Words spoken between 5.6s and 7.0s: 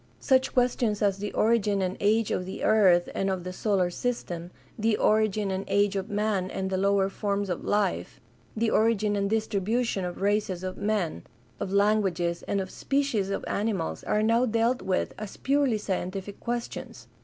age of man and the